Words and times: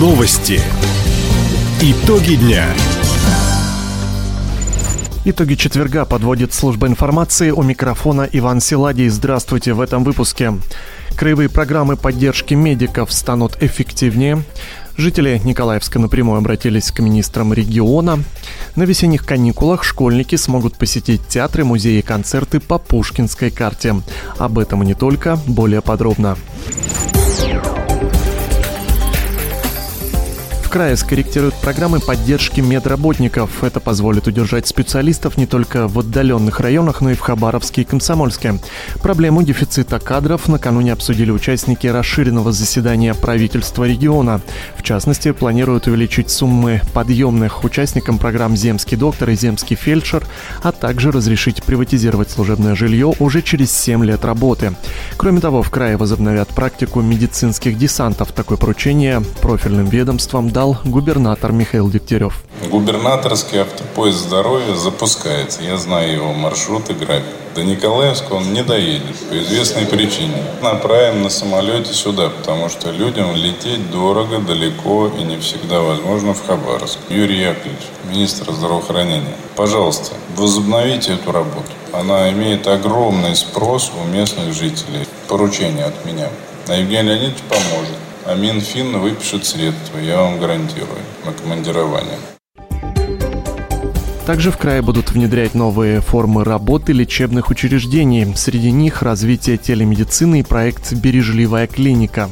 Новости. 0.00 0.58
Итоги 1.82 2.36
дня. 2.36 2.64
Итоги 5.26 5.56
четверга 5.56 6.06
подводит 6.06 6.54
служба 6.54 6.86
информации. 6.86 7.50
У 7.50 7.62
микрофона 7.62 8.26
Иван 8.32 8.62
Силадий. 8.62 9.10
Здравствуйте 9.10 9.74
в 9.74 9.80
этом 9.82 10.02
выпуске. 10.02 10.54
Краевые 11.16 11.50
программы 11.50 11.98
поддержки 11.98 12.54
медиков 12.54 13.12
станут 13.12 13.62
эффективнее. 13.62 14.42
Жители 14.96 15.38
Николаевска 15.44 15.98
напрямую 15.98 16.38
обратились 16.38 16.90
к 16.90 17.00
министрам 17.00 17.52
региона. 17.52 18.20
На 18.76 18.84
весенних 18.84 19.26
каникулах 19.26 19.84
школьники 19.84 20.36
смогут 20.36 20.78
посетить 20.78 21.28
театры, 21.28 21.64
музеи 21.64 21.98
и 21.98 22.02
концерты 22.02 22.58
по 22.58 22.78
Пушкинской 22.78 23.50
карте. 23.50 23.96
Об 24.38 24.58
этом 24.58 24.82
и 24.82 24.86
не 24.86 24.94
только, 24.94 25.38
более 25.46 25.82
подробно. 25.82 26.38
В 30.70 30.72
крае 30.72 30.96
скорректируют 30.96 31.56
программы 31.56 31.98
поддержки 31.98 32.60
медработников. 32.60 33.64
Это 33.64 33.80
позволит 33.80 34.28
удержать 34.28 34.68
специалистов 34.68 35.36
не 35.36 35.46
только 35.46 35.88
в 35.88 35.98
отдаленных 35.98 36.60
районах, 36.60 37.00
но 37.00 37.10
и 37.10 37.14
в 37.14 37.18
Хабаровске 37.18 37.82
и 37.82 37.84
Комсомольске. 37.84 38.54
Проблему 39.02 39.42
дефицита 39.42 39.98
кадров 39.98 40.46
накануне 40.46 40.92
обсудили 40.92 41.32
участники 41.32 41.88
расширенного 41.88 42.52
заседания 42.52 43.14
правительства 43.14 43.82
региона. 43.82 44.42
В 44.76 44.84
частности, 44.84 45.32
планируют 45.32 45.88
увеличить 45.88 46.30
суммы 46.30 46.82
подъемных 46.94 47.64
участникам 47.64 48.18
программ 48.18 48.56
«Земский 48.56 48.96
доктор» 48.96 49.30
и 49.30 49.34
«Земский 49.34 49.74
фельдшер», 49.74 50.24
а 50.62 50.70
также 50.70 51.10
разрешить 51.10 51.64
приватизировать 51.64 52.30
служебное 52.30 52.76
жилье 52.76 53.12
уже 53.18 53.42
через 53.42 53.76
7 53.76 54.04
лет 54.04 54.24
работы. 54.24 54.76
Кроме 55.16 55.40
того, 55.40 55.64
в 55.64 55.70
крае 55.70 55.96
возобновят 55.96 56.50
практику 56.50 57.00
медицинских 57.00 57.76
десантов. 57.76 58.30
Такое 58.30 58.56
поручение 58.56 59.20
профильным 59.40 59.88
ведомствам 59.88 60.48
дал 60.60 60.74
дал 60.74 60.76
губернатор 60.84 61.52
Михаил 61.52 61.88
Дегтярев. 61.88 62.42
Губернаторский 62.70 63.60
автопоезд 63.60 64.18
здоровья 64.18 64.74
запускается. 64.74 65.62
Я 65.62 65.78
знаю 65.78 66.12
его 66.12 66.34
маршрут 66.34 66.90
и 66.90 66.92
график. 66.92 67.24
До 67.54 67.64
Николаевска 67.64 68.34
он 68.34 68.52
не 68.52 68.62
доедет 68.62 69.16
по 69.30 69.38
известной 69.38 69.86
причине. 69.86 70.36
Направим 70.62 71.22
на 71.22 71.30
самолете 71.30 71.94
сюда, 71.94 72.28
потому 72.28 72.68
что 72.68 72.90
людям 72.90 73.34
лететь 73.34 73.90
дорого, 73.90 74.38
далеко 74.38 75.08
и 75.18 75.22
не 75.22 75.38
всегда 75.38 75.80
возможно 75.80 76.34
в 76.34 76.46
Хабаровск. 76.46 76.98
Юрий 77.08 77.40
Яковлевич, 77.40 77.86
министр 78.10 78.52
здравоохранения, 78.52 79.36
пожалуйста, 79.56 80.12
возобновите 80.36 81.14
эту 81.14 81.32
работу. 81.32 81.72
Она 81.92 82.30
имеет 82.32 82.66
огромный 82.66 83.34
спрос 83.34 83.90
у 83.98 84.14
местных 84.14 84.52
жителей. 84.52 85.06
Поручение 85.26 85.86
от 85.86 86.04
меня. 86.04 86.28
А 86.68 86.74
Евгений 86.74 87.08
Леонидович 87.08 87.38
поможет 87.48 87.96
а 88.26 88.34
Минфин 88.34 88.98
выпишет 88.98 89.44
средства, 89.44 89.98
я 89.98 90.20
вам 90.20 90.38
гарантирую, 90.38 91.00
на 91.24 91.32
командирование. 91.32 92.18
Также 94.26 94.52
в 94.52 94.58
крае 94.58 94.82
будут 94.82 95.10
внедрять 95.10 95.54
новые 95.54 96.00
формы 96.00 96.44
работы 96.44 96.92
лечебных 96.92 97.50
учреждений. 97.50 98.32
Среди 98.36 98.70
них 98.70 99.02
развитие 99.02 99.56
телемедицины 99.56 100.40
и 100.40 100.42
проект 100.44 100.92
«Бережливая 100.92 101.66
клиника». 101.66 102.28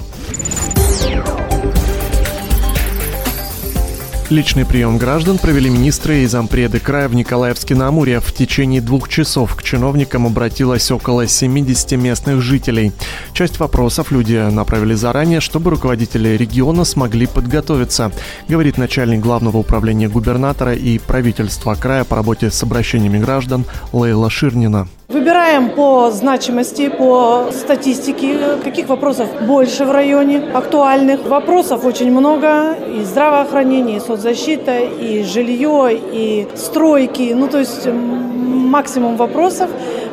Личный 4.30 4.66
прием 4.66 4.98
граждан 4.98 5.38
провели 5.38 5.70
министры 5.70 6.18
и 6.18 6.26
зампреды 6.26 6.80
края 6.80 7.08
в 7.08 7.14
Николаевске-на-Амуре. 7.14 8.20
В 8.20 8.30
течение 8.34 8.82
двух 8.82 9.08
часов 9.08 9.54
к 9.56 9.62
чиновникам 9.62 10.26
обратилось 10.26 10.90
около 10.90 11.26
70 11.26 11.92
местных 11.92 12.42
жителей. 12.42 12.92
Часть 13.32 13.58
вопросов 13.58 14.10
люди 14.10 14.34
направили 14.50 14.92
заранее, 14.92 15.40
чтобы 15.40 15.70
руководители 15.70 16.36
региона 16.36 16.84
смогли 16.84 17.26
подготовиться, 17.26 18.12
говорит 18.50 18.76
начальник 18.76 19.20
главного 19.20 19.56
управления 19.56 20.10
губернатора 20.10 20.74
и 20.74 20.98
правительства 20.98 21.74
края 21.74 22.05
по 22.05 22.17
работе 22.17 22.50
с 22.50 22.62
обращениями 22.62 23.18
граждан 23.18 23.64
Лейла 23.94 24.28
Ширнина. 24.28 24.88
Выбираем 25.08 25.70
по 25.70 26.11
значимости, 26.11 26.91
по 26.91 27.46
статистике, 27.51 28.58
каких 28.63 28.89
вопросов 28.89 29.27
больше 29.41 29.86
в 29.86 29.91
районе, 29.91 30.51
актуальных. 30.52 31.24
Вопросов 31.27 31.86
очень 31.86 32.11
много, 32.11 32.74
и 32.74 33.02
здравоохранение, 33.05 33.97
и 33.97 34.01
соцзащита, 34.01 34.80
и 34.80 35.23
жилье, 35.23 35.98
и 36.13 36.47
стройки. 36.55 37.33
Ну, 37.35 37.48
то 37.48 37.58
есть 37.58 37.89
максимум 37.89 39.17
вопросов. 39.17 39.70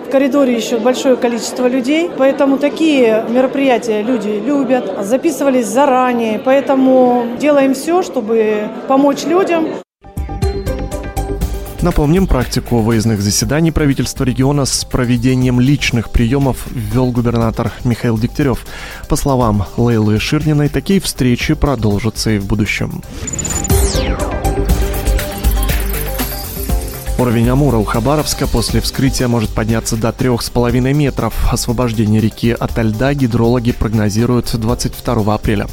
В 0.08 0.10
коридоре 0.10 0.56
еще 0.56 0.78
большое 0.78 1.18
количество 1.18 1.68
людей, 1.68 2.10
поэтому 2.18 2.58
такие 2.58 3.26
мероприятия 3.28 4.02
люди 4.02 4.42
любят, 4.46 4.94
записывались 5.02 5.66
заранее, 5.66 6.40
поэтому 6.40 7.26
делаем 7.38 7.74
все, 7.74 8.02
чтобы 8.02 8.70
помочь 8.88 9.26
людям. 9.26 9.68
Напомним, 11.86 12.26
практику 12.26 12.80
выездных 12.80 13.22
заседаний 13.22 13.72
правительства 13.72 14.24
региона 14.24 14.66
с 14.66 14.84
проведением 14.84 15.60
личных 15.60 16.10
приемов 16.10 16.66
ввел 16.72 17.12
губернатор 17.12 17.72
Михаил 17.84 18.18
Дегтярев. 18.18 18.66
По 19.08 19.16
словам 19.16 19.68
Лейлы 19.78 20.20
Ширниной, 20.20 20.70
такие 20.70 21.00
встречи 21.00 21.54
продолжатся 21.54 22.32
и 22.32 22.40
в 22.40 22.48
будущем. 22.48 23.04
Уровень 27.26 27.50
Амура 27.50 27.78
у 27.78 27.84
Хабаровска 27.84 28.46
после 28.46 28.82
вскрытия 28.82 29.28
может 29.28 29.50
подняться 29.50 29.98
до 29.98 30.10
3,5 30.10 30.94
метров. 30.94 31.34
Освобождение 31.52 32.22
реки 32.22 32.52
от 32.52 32.78
льда 32.78 33.16
гидрологи 33.16 33.72
прогнозируют 33.72 34.56
22 34.56 35.34
апреля. 35.34 35.66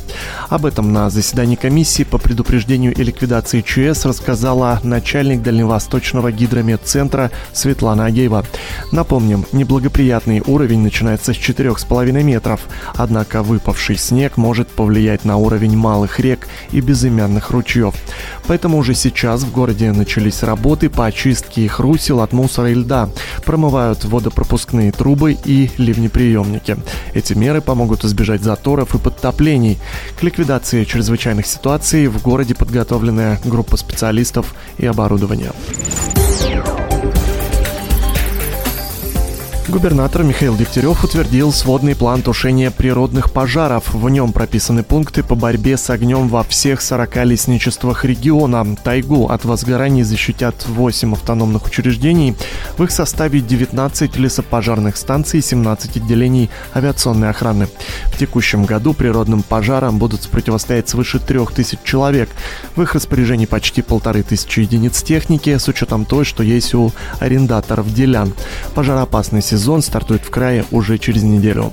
Об 0.49 0.65
этом 0.65 0.95
на 0.95 1.11
заседании 1.11 1.57
комиссии 1.57 2.05
по 2.05 2.17
предупреждению 2.17 2.95
и 2.95 3.03
ликвидации 3.03 3.61
ЧС 3.61 4.07
рассказала 4.07 4.81
начальник 4.83 5.43
Дальневосточного 5.43 6.33
гидрометцентра 6.33 7.31
Светлана 7.53 8.07
Агеева. 8.07 8.47
Напомним, 8.91 9.45
неблагоприятный 9.53 10.43
уровень 10.47 10.81
начинается 10.81 11.35
с 11.35 11.37
4,5 11.37 12.23
метров, 12.23 12.63
однако 12.95 13.43
выпавший 13.43 13.99
снег 13.99 14.39
может 14.39 14.69
повлиять 14.69 15.27
на 15.27 15.37
уровень 15.37 15.77
малых 15.77 16.19
рек 16.19 16.49
и 16.71 16.81
безымянных 16.81 17.51
ручьев. 17.51 17.95
Поэтому 18.47 18.79
уже 18.79 18.95
сейчас 18.95 19.43
в 19.43 19.53
городе 19.53 19.93
начались 19.93 20.43
работы 20.43 20.89
по 20.89 21.05
очистке 21.05 21.42
очистки 21.43 21.61
их 21.61 21.81
русел 21.81 22.21
от 22.21 22.33
мусора 22.33 22.71
и 22.71 22.75
льда, 22.75 23.09
промывают 23.45 24.05
водопропускные 24.05 24.93
трубы 24.93 25.37
и 25.45 25.71
ливнеприемники. 25.77 26.77
Эти 27.15 27.35
меры 27.35 27.61
помогут 27.61 28.05
избежать 28.05 28.43
заторов 28.43 28.95
и 28.95 28.99
подтоплений. 28.99 29.79
К 30.19 30.23
ликвидации 30.23 30.85
чрезвычайных 30.85 31.47
ситуаций 31.47 32.09
в 32.09 32.23
городе 32.23 32.55
подготовленная 32.55 33.39
группа 33.45 33.77
специалистов 33.77 34.55
и 34.79 34.87
оборудования. 34.87 35.53
Губернатор 39.73 40.23
Михаил 40.23 40.55
Дегтярев 40.55 41.03
утвердил 41.03 41.51
сводный 41.51 41.97
план 41.97 42.21
тушения 42.21 42.71
природных 42.71 43.33
пожаров. 43.33 43.95
В 43.95 44.07
нем 44.11 44.35
прописаны 44.35 44.83
пункты 44.83 45.23
по 45.23 45.35
борьбе 45.35 45.79
с 45.79 45.89
огнем 45.89 46.29
во 46.29 46.43
всех 46.43 46.83
40 46.83 47.25
лесничествах 47.25 48.05
региона. 48.05 48.77
Тайгу 48.85 49.31
от 49.31 49.47
возгораний 49.47 50.03
защитят 50.03 50.67
8 50.69 51.15
автономных 51.15 51.65
учреждений. 51.65 52.37
В 52.77 52.85
их 52.85 52.91
составе 52.91 53.41
19 53.41 54.19
лесопожарных 54.19 54.99
станций 54.99 55.39
и 55.39 55.43
17 55.43 55.97
отделений 55.97 56.51
авиационной 56.75 57.31
охраны. 57.31 57.67
В 58.09 58.19
текущем 58.19 58.67
году 58.67 58.93
природным 58.93 59.43
пожарам 59.43 59.97
будут 59.97 60.29
противостоять 60.29 60.91
свыше 60.91 61.19
3000 61.19 61.79
человек. 61.83 62.29
В 62.77 62.83
их 62.83 62.95
распоряжении 62.95 63.47
почти 63.47 63.81
полторы 63.81 64.23
тысячи 64.23 64.61
единиц 64.61 65.03
техники, 65.03 65.57
с 65.57 65.67
учетом 65.67 66.05
той, 66.05 66.27
что 66.27 66.43
есть 66.43 66.75
у 66.75 66.93
арендаторов 67.21 67.95
делян. 67.95 68.35
Пожароопасный 68.75 69.41
сезон 69.41 69.62
сезон 69.63 69.81
стартует 69.81 70.23
в 70.23 70.31
крае 70.31 70.65
уже 70.73 70.99
через 70.99 71.23
неделю. 71.23 71.73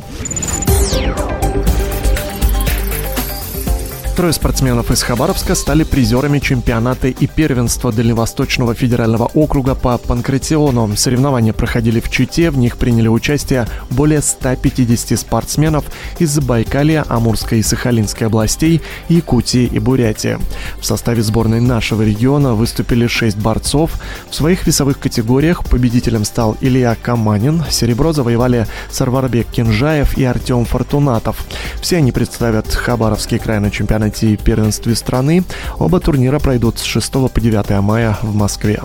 Трое 4.20 4.34
спортсменов 4.34 4.92
из 4.92 5.02
Хабаровска 5.02 5.56
стали 5.56 5.86
призерами 5.86 6.40
чемпионата 6.40 7.08
и 7.08 7.26
первенства 7.26 7.94
Дальневосточного 7.94 8.74
федерального 8.76 9.32
округа 9.34 9.76
по 9.76 9.98
панкратиону. 9.98 10.94
Соревнования 10.98 11.54
проходили 11.54 12.02
в 12.02 12.10
Чите, 12.10 12.52
в 12.52 12.58
них 12.58 12.76
приняли 12.76 13.08
участие 13.08 13.66
более 13.90 14.22
150 14.22 15.18
спортсменов 15.18 15.86
из 16.18 16.32
Забайкалья, 16.32 17.06
Амурской 17.08 17.60
и 17.60 17.64
Сахалинской 17.64 18.28
областей, 18.28 18.82
Якутии 19.08 19.64
и 19.64 19.80
Бурятии. 19.80 20.38
В 20.82 20.86
составе 20.86 21.24
сборной 21.24 21.62
нашего 21.62 22.02
региона 22.02 22.56
выступили 22.56 23.08
6 23.08 23.38
борцов. 23.38 23.94
В 24.30 24.36
своих 24.36 24.68
весовых 24.68 25.00
категориях 25.00 25.64
победителем 25.64 26.26
стал 26.26 26.58
Илья 26.60 26.98
Каманин, 27.02 27.64
серебро 27.70 28.12
завоевали 28.12 28.68
Сарварбек 28.92 29.48
Кинжаев 29.48 30.18
и 30.18 30.26
Артем 30.26 30.66
Фортунатов. 30.66 31.38
Все 31.80 31.96
они 31.96 32.12
представят 32.12 32.68
Хабаровский 32.68 33.40
край 33.40 33.62
на 33.62 33.72
чемпионате 33.72 34.09
и 34.24 34.38
первенстве 34.38 34.96
страны. 34.96 35.44
Оба 35.78 36.00
турнира 36.00 36.40
пройдут 36.40 36.80
с 36.80 36.84
6 36.84 37.12
по 37.12 37.42
9 37.42 37.82
мая 37.82 38.18
в 38.22 38.36
Москве. 38.36 38.82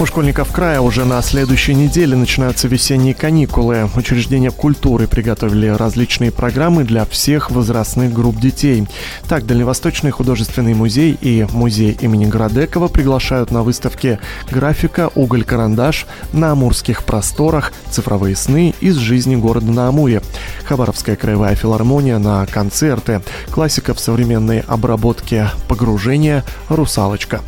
У 0.00 0.06
школьников 0.06 0.52
края 0.52 0.80
уже 0.80 1.04
на 1.04 1.20
следующей 1.22 1.74
неделе 1.74 2.14
начинаются 2.14 2.68
весенние 2.68 3.14
каникулы. 3.14 3.90
Учреждения 3.96 4.52
культуры 4.52 5.08
приготовили 5.08 5.66
различные 5.66 6.30
программы 6.30 6.84
для 6.84 7.04
всех 7.04 7.50
возрастных 7.50 8.12
групп 8.12 8.36
детей. 8.36 8.86
Так, 9.28 9.44
Дальневосточный 9.44 10.12
художественный 10.12 10.74
музей 10.74 11.18
и 11.20 11.48
музей 11.50 11.98
имени 12.00 12.26
Градекова 12.26 12.86
приглашают 12.86 13.50
на 13.50 13.64
выставке 13.64 14.20
«Графика. 14.48 15.10
Уголь-карандаш» 15.16 16.06
на 16.32 16.52
Амурских 16.52 17.02
просторах 17.02 17.72
«Цифровые 17.90 18.36
сны 18.36 18.74
из 18.80 18.94
жизни 18.98 19.34
города 19.34 19.72
на 19.72 19.88
Амуре». 19.88 20.22
Хабаровская 20.64 21.16
краевая 21.16 21.56
филармония 21.56 22.18
на 22.18 22.46
концерты, 22.46 23.20
классика 23.50 23.94
в 23.94 24.00
современной 24.00 24.60
обработке 24.60 25.50
погружения 25.66 26.44
«Русалочка». 26.68 27.40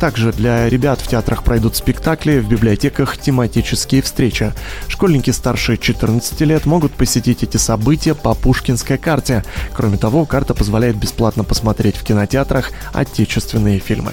Также 0.00 0.32
для 0.32 0.70
ребят 0.70 1.02
в 1.02 1.06
театрах 1.06 1.42
пройдут 1.44 1.76
спектакли 1.76 1.97
спектакли, 1.98 2.38
в 2.38 2.48
библиотеках 2.48 3.18
тематические 3.18 4.02
встречи. 4.02 4.52
Школьники 4.86 5.30
старше 5.30 5.76
14 5.76 6.40
лет 6.42 6.64
могут 6.64 6.92
посетить 6.92 7.42
эти 7.42 7.56
события 7.56 8.14
по 8.14 8.34
пушкинской 8.34 8.98
карте. 8.98 9.42
Кроме 9.74 9.98
того, 9.98 10.24
карта 10.24 10.54
позволяет 10.54 10.94
бесплатно 10.94 11.42
посмотреть 11.42 11.96
в 11.96 12.04
кинотеатрах 12.04 12.70
отечественные 12.92 13.80
фильмы. 13.80 14.12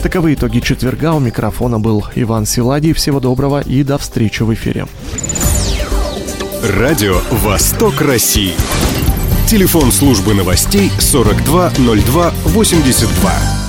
Таковы 0.00 0.34
итоги 0.34 0.60
четверга. 0.60 1.12
У 1.12 1.18
микрофона 1.18 1.80
был 1.80 2.06
Иван 2.14 2.46
Силадий. 2.46 2.92
Всего 2.92 3.18
доброго 3.18 3.60
и 3.60 3.82
до 3.82 3.98
встречи 3.98 4.44
в 4.44 4.54
эфире. 4.54 4.86
Радио 6.62 7.18
«Восток 7.32 8.00
России». 8.00 8.54
Телефон 9.48 9.90
службы 9.90 10.34
новостей 10.34 10.92
420282. 11.00 13.65